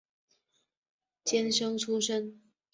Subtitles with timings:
[1.23, 2.41] 监生出身。